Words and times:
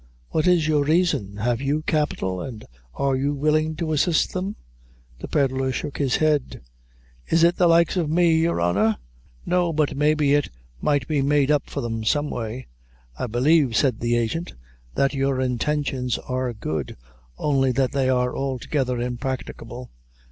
"What 0.29 0.47
is 0.47 0.67
your 0.67 0.83
reason? 0.83 1.37
Have 1.37 1.61
you 1.61 1.83
capital, 1.83 2.41
and 2.41 2.65
are 2.95 3.15
you 3.15 3.35
willing 3.35 3.75
to 3.75 3.93
assist 3.93 4.33
them?" 4.33 4.55
The 5.19 5.27
pedlar 5.27 5.71
shook 5.71 5.99
his 5.99 6.15
head. 6.15 6.63
"Is 7.27 7.43
it 7.43 7.57
the 7.57 7.67
likes 7.67 7.95
o' 7.97 8.07
me, 8.07 8.31
your 8.35 8.59
honor? 8.59 8.97
No, 9.45 9.71
but 9.71 9.95
maybe 9.95 10.33
it 10.33 10.49
might 10.81 11.07
be 11.07 11.21
made 11.21 11.51
up 11.51 11.69
for 11.69 11.81
them 11.81 12.03
some 12.03 12.31
way." 12.31 12.65
"I 13.19 13.27
believe," 13.27 13.77
said 13.77 13.99
the 13.99 14.15
agent, 14.15 14.55
"that 14.95 15.13
your 15.13 15.39
intentions 15.39 16.17
are 16.17 16.51
good; 16.51 16.97
only 17.37 17.71
that 17.73 17.91
they 17.91 18.09
are 18.09 18.35
altogether 18.35 18.99
impracticable. 18.99 19.91